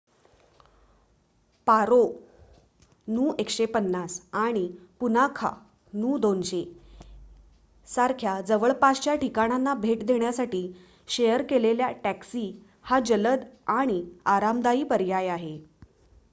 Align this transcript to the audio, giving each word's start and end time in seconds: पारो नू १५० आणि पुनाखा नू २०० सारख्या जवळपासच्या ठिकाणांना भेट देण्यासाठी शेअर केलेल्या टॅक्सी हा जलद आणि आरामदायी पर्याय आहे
पारो 1.67 1.99
नू 3.07 3.25
१५० 3.39 4.15
आणि 4.37 4.63
पुनाखा 4.99 5.51
नू 5.93 6.17
२०० 6.17 6.63
सारख्या 7.87 8.39
जवळपासच्या 8.47 9.15
ठिकाणांना 9.17 9.73
भेट 9.77 10.05
देण्यासाठी 10.05 10.63
शेअर 11.09 11.43
केलेल्या 11.49 11.91
टॅक्सी 12.03 12.51
हा 12.83 12.99
जलद 13.05 13.45
आणि 13.71 14.03
आरामदायी 14.31 14.83
पर्याय 14.85 15.27
आहे 15.29 15.57